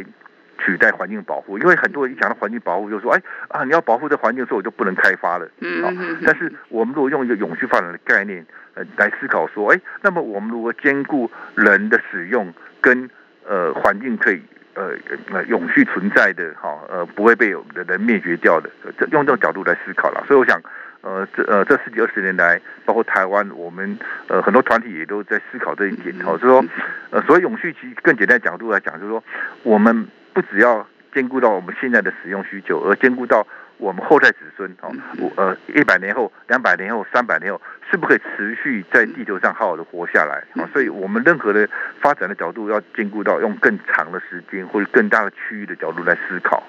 [0.59, 5.49] 取代环境保护，因为很多人一讲到环境保护，就说，哎啊，你要保护这环境，所以我就不能开发了。
[5.61, 6.19] 嗯嗯。
[6.25, 8.45] 但是我们如果用一个永续发展的概念，
[8.75, 13.09] 呃，来思考说，哎，那么我们如何兼顾人的使用跟
[13.47, 14.43] 呃环境可以
[14.75, 14.91] 呃
[15.33, 18.69] 呃永续存在的，哈，呃，不会被人灭绝掉的，
[18.99, 20.25] 这用这种角度来思考了。
[20.27, 20.61] 所以我想。
[21.01, 26.13] 呃，这呃这十几二十年来，包括台湾，我们呃很多团体也都在思考这一点。
[26.27, 26.65] 哦，就是说，
[27.11, 29.23] 呃，所谓永续，其实更简单角度来讲，就是说，
[29.63, 33.47] 我们不只要兼顾到我们现在的使用需求，而兼顾到
[33.79, 37.61] 我们后代子孙，哦，我呃一百年后、两百年后、三百年后，
[37.91, 40.45] 是不是可以持续在地球上好好的活下来？
[40.61, 41.69] 啊，所以我们任何的
[42.01, 46.63] 发展的角度，要兼顾到用更长的时间或者更大的区域的角度来思考。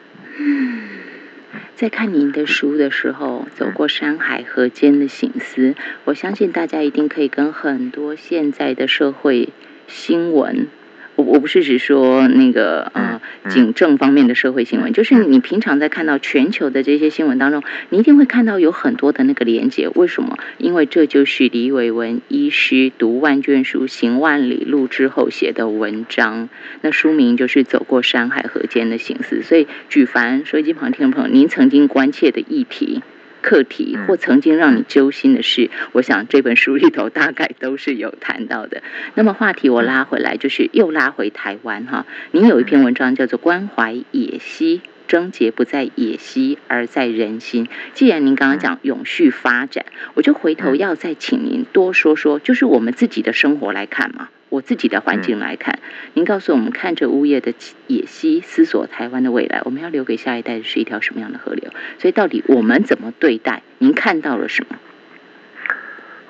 [1.76, 9.50] 在看您的书的时候，走过山海河间的醒思，我相信大家一定可以跟很多现在的社会
[9.88, 10.68] 新闻。
[11.20, 19.90] 我我不是只说那个呃警政方面的社会新闻，就是你平常在看到全球的这些新闻当中，你一定会看到有很多的那个连接。
[19.96, 20.38] 为什么？
[20.58, 26.48] 因为这就是李伟文医师读万卷书行万里路之后写的文章。
[26.80, 29.42] 那书名就是《走过山海河间的形式》。
[29.44, 33.02] 所以，举凡收音机旁听的朋友，您曾经关切的议题。
[33.42, 38.84] 课题或曾经让你揪心的事，我想这本书里头大概都是有谈到的。
[39.16, 42.06] 那么话题我拉回来，就是又拉回台湾哈。
[42.32, 47.68] 您有一篇文章叫做《关怀野溪》，症结不在野溪，而在人心。
[47.94, 54.30] 既然您刚刚讲永续发展，我就回头要再请您多说说，就是我们自己的生活来看嘛。
[54.50, 55.80] 我自己的环境来看，
[56.14, 57.54] 您告诉我们，看着物业的
[57.88, 61.72] 野溪，思索台湾的未来，我们要留给下一代的是一条什么样的河流？
[62.00, 63.62] 所以，到底我们怎么对待？
[63.78, 64.76] 您看到了什么？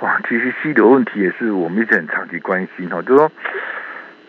[0.02, 3.32] 哇，其实溪流问题也是我们一直很长期关心哈，就说，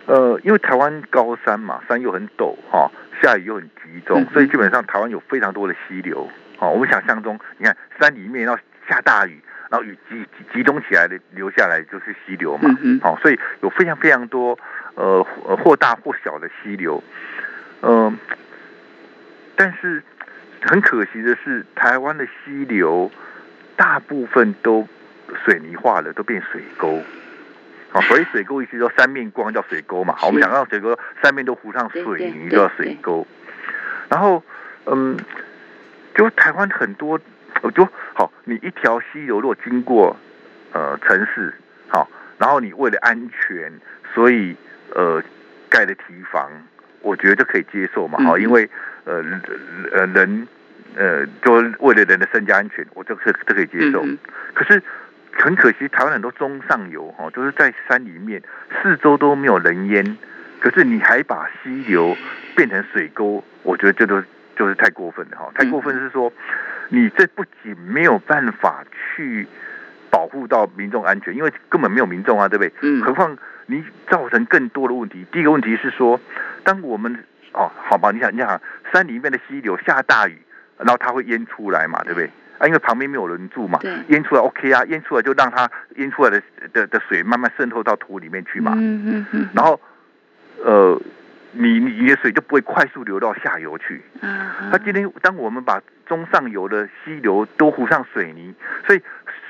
[0.06, 6.28] 呃，因为台湾高山嘛，山又很陡哈，下雨又很集中，所以基本上台湾有非常多的溪流。
[6.58, 8.56] 哦，我们想象中，你看山里面要
[8.88, 9.40] 下大雨。
[9.70, 12.68] 然后雨集集中起来的流下来就是溪流嘛，
[13.00, 14.58] 好，所以有非常非常多
[14.96, 15.22] 呃
[15.62, 17.00] 或大或小的溪流，
[17.82, 18.18] 嗯，
[19.54, 20.02] 但是
[20.62, 23.12] 很可惜的是，台湾的溪流
[23.76, 24.88] 大部分都
[25.44, 27.00] 水泥化了，都变水沟。
[27.92, 30.14] 啊，所以水沟意思说三面光叫水沟嘛。
[30.18, 33.24] 好，我们想到水沟三面都糊上水泥叫水沟。
[34.08, 34.42] 然后
[34.86, 35.16] 嗯，
[36.16, 37.20] 就台湾很多。
[37.62, 40.16] 我就好，你一条溪流如果经过
[40.72, 41.52] 呃城市，
[41.88, 42.08] 好，
[42.38, 43.72] 然后你为了安全，
[44.14, 44.56] 所以
[44.94, 45.22] 呃
[45.68, 46.50] 盖的堤防，
[47.02, 48.68] 我觉得可以接受嘛，好，因为
[49.04, 49.22] 呃
[49.92, 50.48] 呃人
[50.96, 54.04] 呃就为了人的身家安全，我这个这可以接受。
[54.54, 54.82] 可是
[55.32, 58.42] 很可惜，台湾很多中上游哈，就是在山里面，
[58.82, 60.16] 四周都没有人烟，
[60.60, 62.16] 可是你还把溪流
[62.56, 64.22] 变成水沟，我觉得这都
[64.56, 66.32] 就是太过分了哈，太过分是说。
[66.90, 69.46] 你这不仅没有办法去
[70.10, 72.72] 保护到民众安全，因为根本没有民众啊，对不对？
[72.82, 73.00] 嗯。
[73.02, 75.24] 何况你造成更多的问题。
[75.30, 76.20] 第一个问题是说，
[76.64, 78.60] 当我们哦，好吧，你想，你想，
[78.92, 80.36] 山里面的溪流下大雨，
[80.78, 82.28] 然后它会淹出来嘛，对不对？
[82.58, 88.74] 啊，因为旁边没有人住嘛，淹出来 OK 啊，淹出来就让它淹出来的的的水慢慢渗透到土里面去嘛。
[88.76, 89.48] 嗯嗯嗯。
[89.54, 89.80] 然后，
[90.64, 91.00] 呃。
[91.52, 94.02] 你你的水就不会快速流到下游去。
[94.20, 94.50] 嗯。
[94.70, 98.54] 那今天当我们把中上游的溪流都糊上水泥，
[98.86, 99.00] 所以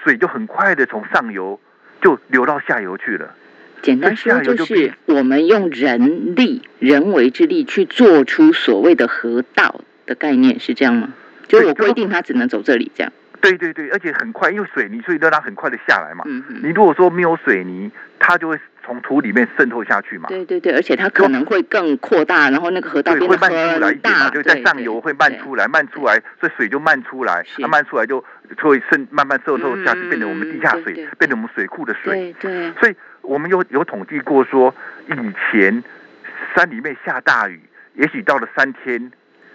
[0.02, 1.60] 水就很快的从上游
[2.00, 3.34] 就流到下游去了。
[3.82, 11.14] 简单说就是我们用人力、人为之力去做出所谓的河道的概念，是这样吗？
[11.48, 13.12] 就我规定它只能走这里这样。
[13.40, 16.24] 对对对，而且很快，因为水泥，所以让它很快的下来嘛。
[16.26, 16.60] 嗯嗯。
[16.62, 20.28] 你如果说没有水泥，它就会从土里面渗透下去嘛。
[20.28, 28.22] 对对对，而且它可能会更扩大，然后那个河道对会漫出来一点嘛，就在上游会漫出来，漫出来，所以水就漫出来，它漫出来就
[28.58, 32.34] 会渗，慢慢渗透下去，变成我们地下水，变成我们水库的水。
[32.40, 32.72] 对对。
[32.80, 34.74] 所以我们有有统计过说，
[35.06, 35.14] 以
[35.50, 35.82] 前
[36.54, 37.60] 山里面下大雨，
[37.94, 39.10] 也许到了三天，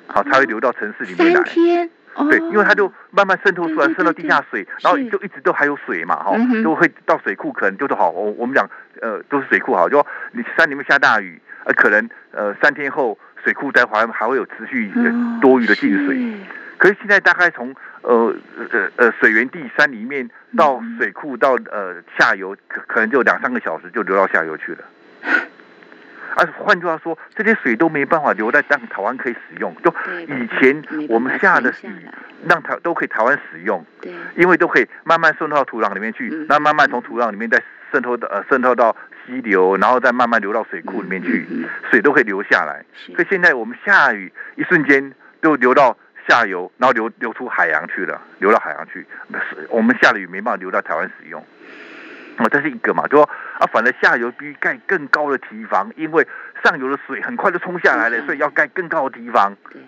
[0.08, 1.36] 好才会流到城市里面来。
[1.36, 1.90] 三天。
[2.30, 8.70] 对，因为它就慢慢渗透出来，渗到地下水，然后就一直都还有水嘛，哈，都会到水库，可能就是好，我我们讲，
[9.02, 14.92] 呃，都是水库好，就你山里面下大雨，呃，可能呃三天后水库待会还会有持续
[15.42, 16.18] 多余的进水，
[16.78, 18.34] 可是现在大概从呃
[18.72, 24.80] 呃呃水源地山里面到水库到呃下游，可可能就两三个小时就流到下游去了。
[26.36, 29.74] 啊，换句话说，这些水都没办法留在让台湾可以使用。
[29.84, 29.94] 就
[30.28, 32.06] 以前我们下的雨，
[32.48, 33.86] 让台都可以台湾使用。
[34.02, 37.62] 对，因为都可以慢慢渗透到土壤里面去，那慢慢从土壤里面再
[37.92, 41.48] 渗透到呃渗透到溪流，然后再慢慢流到水库里面去，
[41.90, 42.84] 水都可以流下来。
[43.16, 49.06] 所以现在我们下雨一瞬间都流到下游，然后流流出海洋去了，流到海洋去。
[49.70, 51.42] 我们下的雨没办法流到台湾使用。
[52.38, 53.24] 哦，这是一个嘛，就说
[53.60, 56.28] 啊，反正下游必须盖更高的堤防，因为
[56.64, 59.56] 上游的水很快就冲下来了，所以要盖更高的堤防。
[59.72, 59.82] 对，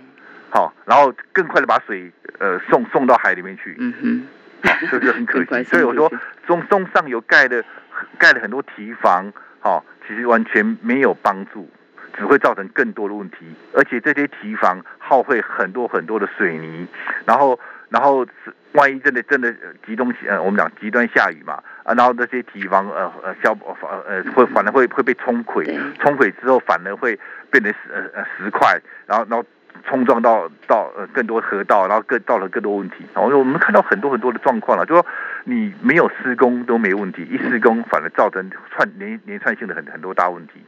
[0.49, 3.75] 好，然后更快的把水呃送送到海里面去。
[3.77, 4.27] 嗯哼，
[4.69, 5.63] 好，这就很可 惜。
[5.65, 6.09] 所以我说，
[6.45, 7.63] 中中上游盖的
[8.17, 11.69] 盖了很多堤防，好，其实完全没有帮助，
[12.17, 13.37] 只会造成更多的问题，
[13.73, 16.87] 而且这些堤防耗费很多很多的水泥，
[17.25, 17.59] 然后。
[17.89, 19.51] 然后是万一真的真的
[19.85, 25.65] 极端呃，我们讲极端下雨嘛啊，然后那些堤防呃呃消呃呃会反而会会被冲毁，
[25.99, 29.43] 冲毁之后反而会变成石呃呃石块，然后然后
[29.87, 32.97] 冲撞到到呃更多河道，然后更到了更多问题。
[33.15, 35.03] 然后我们看到很多很多的状况了，就说
[35.45, 40.63] 你没有施工都没问题，一施工反而造成串连连串性的很很多大问题。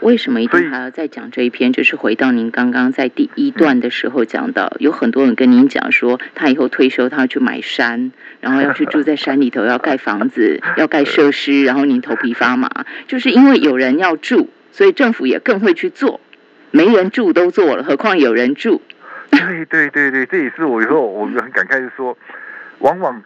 [0.00, 1.72] 为什么一定还要再讲这一篇？
[1.72, 12.70] 就是回到您刚刚在第一段的时候讲到，有很多人跟您讲说，他以后退休，他要去买山， 然后要去住在山里头，要盖房子，要盖设施，然后您头皮发麻，
[13.06, 16.20] 就是因为有人要住，所以政府也更会去做。
[16.70, 18.80] 没人住都做了，何况有人住？
[19.30, 22.16] 对对对对，这也是我以后我很感慨，是说，
[22.78, 23.22] 往往。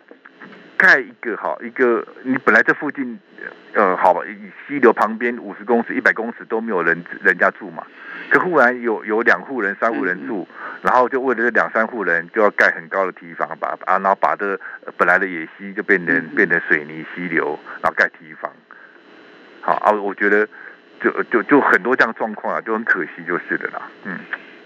[0.77, 3.19] 盖一个哈一个，你本来这附近，
[3.75, 4.21] 呃，好吧，
[4.67, 7.85] 溪流旁边五十公尺、一百公尺都没有人人家住嘛，
[8.31, 10.47] 可忽然有有两户人、三户人住，
[10.83, 14.59] 然后就为了这两三户人就要盖很高的堤防，把啊，然后把这
[14.97, 18.53] 本来的野溪就变成变成水泥溪流，然后盖堤防，
[19.61, 20.47] 好啊，我觉得
[21.03, 24.19] 就就就很多这样状况啊，就很可惜就是的啦，嗯。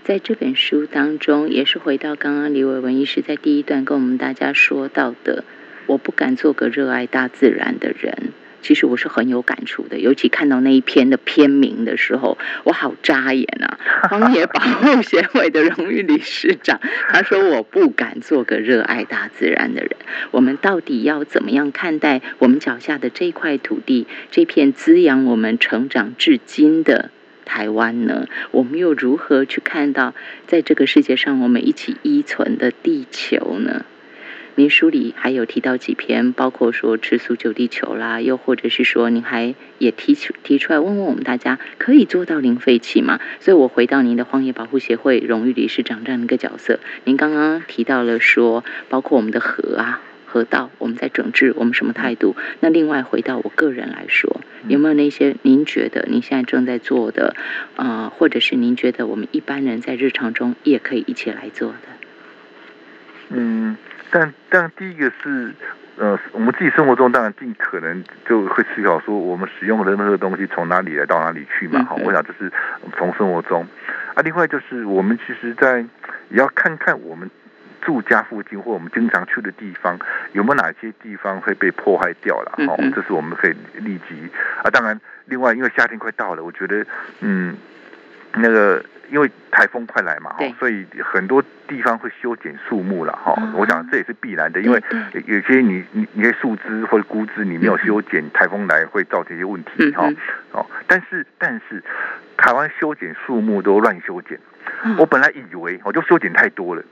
[0.04, 5.44] 在这本书当中，也是回到刚刚李伟文医师在第一段跟我们大家说到的。
[5.86, 9.98] 我不敢做个热爱大自然的人，其实我是很有感触的。
[9.98, 13.78] 尤其看到那一篇的篇名的时候，我好扎眼啊！
[14.10, 19.90] 荒野保护协会的荣誉理事长他说：“我不敢做个热爱大自然的人。”
[20.30, 27.10] 我们到底要怎么样看待我们脚下的这块土地，这片滋养我们成长至今的
[27.44, 28.26] 台湾呢？
[28.50, 30.14] 我们又如何去看到
[30.46, 33.84] 在这个世界上我们一起依存的地球呢？
[34.58, 43.20] 您书里还有提到几篇，包括说吃素救地球啦，又或者是说您还也提出提出来问问我们大家，可以做到零废弃吗？
[43.38, 52.34] 所以我回到您的荒野保护协会荣誉理事长这样的一个角色，您刚刚提到了说，包括我们的河啊、河道，我们在整治，我们什么态度？
[52.58, 57.36] 那另外回到我个人来说，有没有那些您觉得您现在正在做的
[57.76, 61.76] 啊，或者是您觉得我们一般人在日常中也可以一起来做的？
[63.28, 63.76] 嗯。
[64.10, 65.52] 但但第一个是，
[65.96, 72.50] 呃，我们自己生活中当然尽可能就会思考说，我们使用的任何东西从哪里来到哪里去嘛，哈，我想这是
[72.96, 73.66] 从生活中，
[74.14, 75.80] 啊，另外就是我们其实，在
[76.30, 77.30] 也要看看我们
[77.82, 79.98] 住家附近或我们经常去的地方，
[80.32, 84.28] 有没有哪些地方会被破坏掉了，哦，这是我们可以立即，
[84.62, 86.84] 啊，当然，另外因为夏天快到了，我觉得，
[87.20, 87.56] 嗯，
[88.34, 88.84] 那个。
[89.10, 93.34] 因为台风快来嘛，哈，所以很多地方会修剪树木了，哈。
[93.54, 94.78] 我想这也是必然的，因为
[95.24, 100.06] 有些你你你些树枝或者枯枝你没有修剪，台风来会造成一些问题，哈。
[100.52, 101.82] 哦，但是但是
[102.36, 104.38] 台湾修剪树木都乱修剪，
[104.98, 106.82] 我本来以为我就修剪太多了，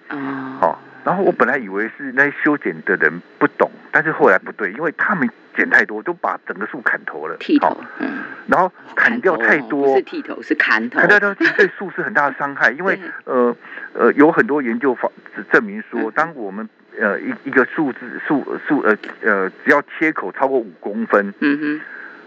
[0.62, 0.79] 哦。
[1.07, 7.37] 然后我本来以为是那些修剪的人不懂，但是后来不对，因为他们剪太多，都把整个树砍头了。
[7.38, 10.99] 剃头，嗯，然后砍掉太多，是剃头，是砍头。
[10.99, 13.57] 砍掉对树是很大的伤害，因为呃
[13.92, 15.09] 呃，有很多研究法
[15.53, 16.69] 证明说，当我们
[17.01, 21.81] 呃一一个数字数数呃呃，只要切口超过五公分，嗯哼，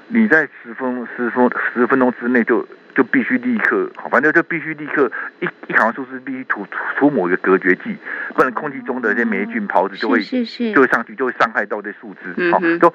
[0.07, 6.65] 你在十分十分十分钟之内就就必须立刻，好，反正就必须立刻一一砍完树枝必须涂
[6.97, 7.95] 涂抹一个隔绝剂，
[8.35, 12.93] 不然空气中的这些霉菌孢子就会是是就会上去，就会伤害到这树枝，好，嗯都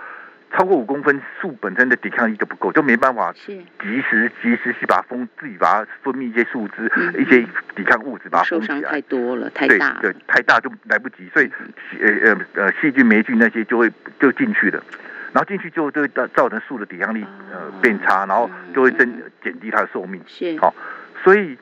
[0.53, 8.81] 超过五公分，树本身的抵抗力就不够，就没办法及时及时去把它封自己把它分泌一些树枝、嗯一些抵抗物质把它封起来。
[8.83, 9.01] 太。
[9.03, 11.51] 多了，太对大了，，对太大就来不及，所以
[12.01, 14.83] 呃呃呃细菌、霉菌那些就会就进去了，
[15.35, 20.23] 然后进去就就会造造成树的抵抗力呃哦变差，然后就会增嗯减低它的寿命。
[20.29, 20.73] 是好
[21.25, 21.59] 所以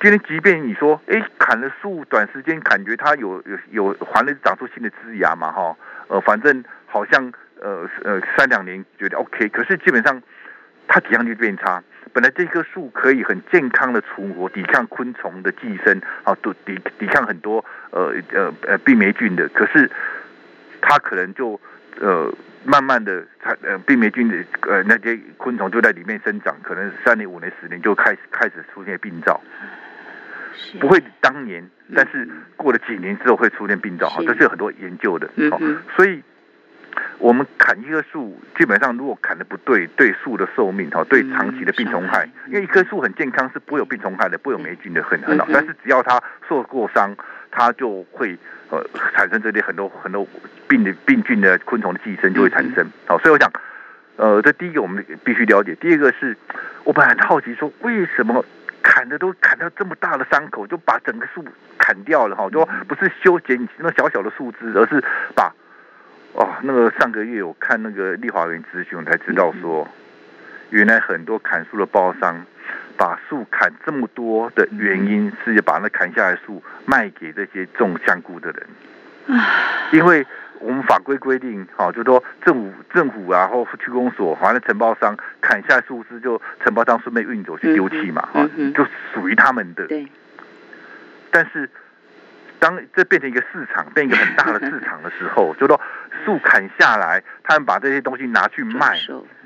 [0.00, 10.22] 今天即便你说，哎，砍了树，短时间感觉它有有有还能长出新的枝芽嘛，哈，呃，反正好像呃呃三两年觉得 OK，可是基本上
[10.86, 11.82] 它抵抗力变差。
[12.12, 19.90] 本来这棵树可以很健康的存活，抵抗昆虫的寄生，啊，抵抵抵抗很多呃呃呃病霉菌的，可是
[20.80, 21.60] 它可能就
[22.00, 22.32] 呃
[22.64, 24.36] 慢慢的，它呃病霉菌的
[24.68, 29.40] 呃那些昆虫就在里面生长，可能三年、五年、十年就开始开始出现病灶，
[30.80, 36.22] 不会当年，但是过了几年之后会出现病灶，哈，是这是有很多研究的，哦嗯所以。
[37.18, 45.46] 我们砍一棵树，基本上如果砍的不对，对树的寿命哈，对长期的病虫害嗯，因为一棵树很健康是不会有病虫害的，不会有霉菌的，很很好。
[45.52, 47.14] 但是只要它受过伤，
[47.50, 48.36] 它就会
[48.70, 48.84] 呃
[49.14, 50.26] 产生这里很多很多
[50.68, 52.86] 病的病菌的昆虫的寄生就会产生。
[53.06, 53.52] 好，所以我想，
[54.16, 56.36] 呃，这第一个我们必须了解，第二个是
[56.84, 58.44] 我本来很好奇说为什么。
[58.82, 61.44] 砍的都砍到这么大的伤口，就把整个树
[61.76, 65.54] 砍掉了哈，就不是修剪那小小的树枝，而是把
[66.32, 69.86] 哦，那个上个月我看那个立华园咨询，我才知道说，
[70.70, 72.44] 原来很多砍树的包商
[72.96, 80.26] 把树砍这么多的原因是把那砍下来的树卖给这些种香菇的人，啊，因为
[80.58, 89.86] 我们法规规定，好、就说政府政府啊或区公所，反正承包商砍下树枝就承包商顺便运走去丢弃嘛，哈、就属于他们的。
[89.86, 90.06] 对，
[91.30, 91.70] 但是
[92.58, 95.80] 当这变成一个市场，变一个很大的市场的时候， 就说
[96.24, 98.98] 树砍下来，他们把这些东西拿去卖，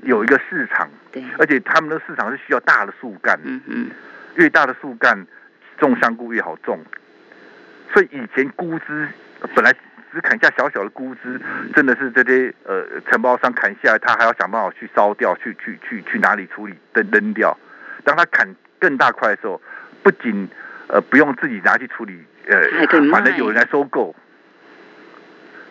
[0.03, 3.91] 有一个市场，对，而且他们的市场是需要大的树干，嗯嗯，
[4.35, 5.27] 越大的树干
[5.79, 6.79] 种香菇越好种。
[7.93, 9.09] 所以以前菇枝
[9.41, 9.73] 呃本来
[10.13, 11.41] 只砍下小小的菇枝，
[11.75, 17.57] 真的是这些呃承包商砍下来，他还要想办法去烧掉，去去去去哪里处理扔扔掉。
[18.05, 19.61] 当他砍更大块的时候，
[20.03, 20.49] 不仅
[20.89, 22.61] 呃不用自己拿去处理，呃
[23.11, 24.15] 反正有人来收购。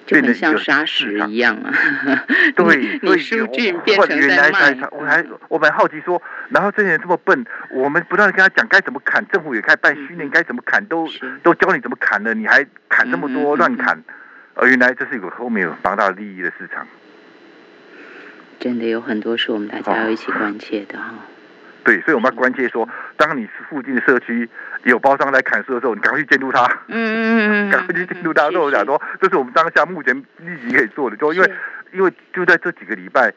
[0.06, 1.74] 就很变得像沙石一样啊。
[2.56, 11.08] 对，你所以你疏菌变成原来在我还我蛮好奇说，然后这些人这么笨，我们不断的跟他讲该怎么砍，政府也开办训练该怎么砍，都
[11.42, 14.04] 都教你怎么砍了，你还砍这么嗯多乱砍，
[14.56, 16.88] 而原来这是有后面有庞大的利益的市场。
[18.60, 21.14] 真的有很多是我们大家要一起关切的哈。
[21.84, 24.50] 对，所以我们要关切说，当你附近的社区
[24.84, 28.46] 有包商来砍树的时候，你赶快去监督他，嗯嗯嗯 赶快去监督他。
[28.46, 31.52] 是所以我想说，这是我们当下目前立即可以做的，就因为
[31.94, 33.34] 因为就在这几个礼拜，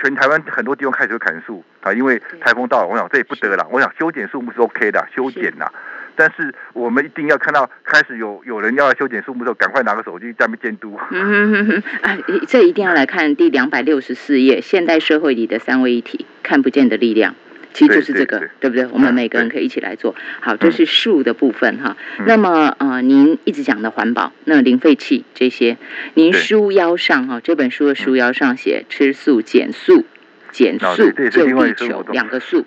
[0.00, 5.70] 全台湾很多地方开始会砍树啊，因为对台风到了，我想这也不得了，我想修剪树木是 OK 的，修剪呐。
[6.18, 10.98] 但是我们一定要看到开始有有人要来修剪树木的时候，赶快拿个手机在那边监督。
[11.10, 17.34] 嗯哼哼哼，啊，这一定要来看第两百六十四页，现代社会里的三位一体，看不见的力量。
[17.76, 18.86] 其实就是这个，对不对？
[18.86, 20.14] 我们嗯每个人可以一起来做。
[20.40, 21.94] 好，这是树的部分哈。
[22.18, 25.76] 嗯那么呃，您一直讲的环保，那零废弃这些，
[26.14, 30.06] 您书腰上哈，这本书的书腰上写吃素、减素、
[30.52, 32.64] 减哦速救地球，两个素。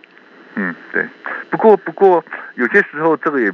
[0.54, 1.06] 嗯，对。
[1.50, 2.24] 不过不过
[2.56, 3.52] 有些时候这个也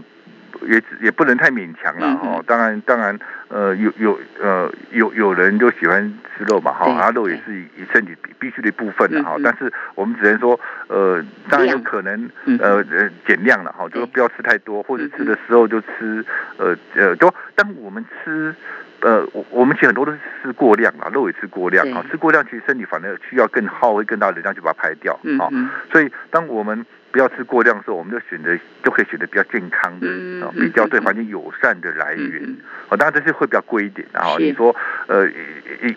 [0.68, 2.44] 也也不能太勉强了嗯哼哦。
[2.46, 3.18] 当然当然，
[3.50, 6.02] 呃，有有呃有有人就喜欢
[6.36, 9.42] 吃肉嘛哈，啊肉也是以身体必必须的一部分的哈嗯。
[9.44, 16.26] 但是我们只能说，呃，当然有可能嗯呃呃减量了哈，就是不要吃太多，或者吃的时候就吃
[16.58, 18.54] 呃呃，就当我们吃。
[19.06, 25.46] 呃，我我们其实很多都是吃过量啊，肉也吃过量啊，吃过量其实身体反而需要更耗费更大的能量去把它排掉啊。
[25.92, 32.42] 所以，当我们不要吃过量的时候，我们就选择就可以选择比较健康的、嗯啊，比较对环境友善的来源。
[32.46, 32.58] 嗯
[32.90, 34.08] 哦，当然这些会比较贵一点。
[34.12, 34.76] 啊你说，
[35.06, 35.34] 呃，一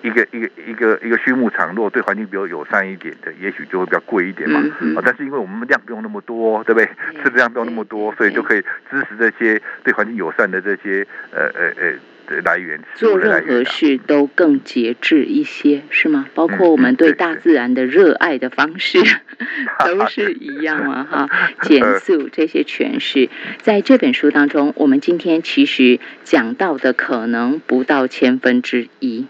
[0.02, 4.60] 一一个一个一个一个畜牧场，如果对环境比较友善一点的，也许就会比较贵一点嘛。
[4.62, 6.86] 嗯哼哦，但是因为我们量不用那么多，对不对？
[7.22, 11.98] 吃的量不用那么多，所以就可以支持这些对环境友善的这些呃呃呃的
[12.44, 16.26] 来源，做任何事都更节制一些，是吗？
[16.34, 18.98] 包括我们对大自然的热爱的方式，
[19.84, 21.06] 都是一样啊！
[21.28, 21.28] 哈，
[21.62, 23.28] 减速这些诠释，
[23.62, 29.26] 在这本书当中，我们今天其实讲到的可能不到千分之一。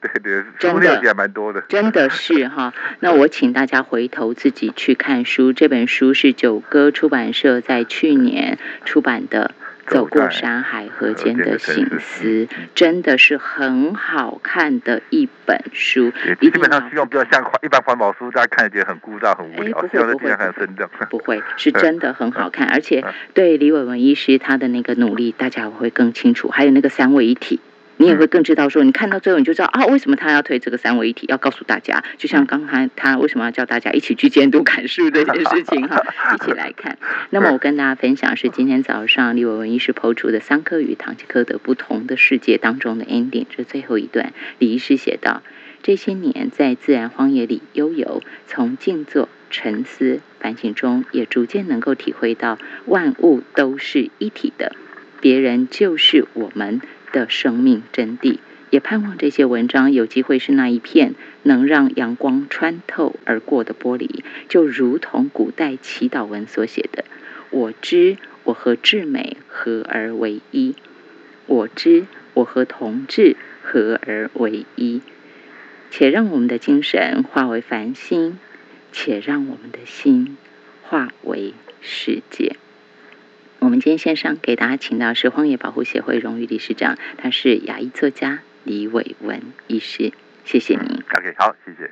[0.00, 2.72] 对 对，真的也蛮多的，真的是哈。
[3.00, 9.54] 那我请大家回头自己去看书，这本书是九歌出版社在去年出版的。
[9.86, 16.12] 走过山海河间的醒思，真的是很好看的一本书。
[16.40, 19.86] 基本上希望不要像一般环保书，大家看觉得很枯燥、很无聊。
[19.88, 20.88] 希望是很生动。
[21.10, 26.48] 不会，是 真的很好看，而且对李伟文医师他的那个努力，大家会更清楚。
[26.48, 27.60] 还有那个三位一体。
[27.98, 31.26] 你也会更知道说，你看到最后你就知道啊，为什么他要推这个三位一体？
[31.28, 36.02] 要告诉大家，就像刚才他为什么要叫大家一起去监督砍树这件事情哈，
[36.34, 36.98] 一起来看。
[37.30, 45.42] 那么我跟大家分享是今天早上李伟文医师抛出的《三科与唐吉诃德不同的世界》当中的 ending，这最后一段，李医师写道：
[45.82, 54.76] 这些年在自然荒野里悠游，从静坐、沉思、反省中，也逐渐能够体会到万物都是一体的，
[55.20, 56.82] 别人就是我们。
[57.16, 67.06] 的生命真谛，也盼望这些文章有机会是那一片能让阳光穿透而过的玻璃，就如同古代祈祷文所写的
[67.48, 70.74] ：“我知我和至美合而为一，
[71.46, 72.04] 我知
[72.34, 75.00] 我和同志合而为一。”
[75.90, 78.38] 且让我们的精神化为繁星，
[78.92, 80.36] 且让我们的心
[80.82, 82.56] 化为世界。
[83.66, 90.12] 我们今天线上给大家请到是荒野保护协会荣誉理事长，他是牙医作家李伟文医师，
[90.44, 91.02] 谢谢您。
[91.16, 91.90] OK，好，谢谢。